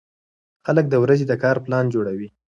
[0.65, 2.27] خلک د ورځې د کار پلان جوړوي